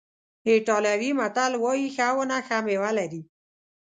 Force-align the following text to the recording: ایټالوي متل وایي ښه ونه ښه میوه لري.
ایټالوي 0.49 1.11
متل 1.19 1.51
وایي 1.63 1.87
ښه 1.95 2.07
ونه 2.17 2.37
ښه 2.47 2.57
میوه 2.65 2.91
لري. 2.97 3.21